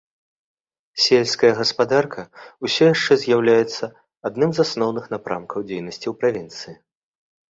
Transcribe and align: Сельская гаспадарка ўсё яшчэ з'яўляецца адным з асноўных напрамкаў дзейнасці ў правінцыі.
Сельская 1.07 1.51
гаспадарка 1.59 2.23
ўсё 2.67 2.83
яшчэ 2.93 3.13
з'яўляецца 3.23 3.85
адным 4.29 4.49
з 4.55 4.59
асноўных 4.65 5.05
напрамкаў 5.17 5.59
дзейнасці 5.69 6.03
ў 6.09 6.13
правінцыі. 6.25 6.75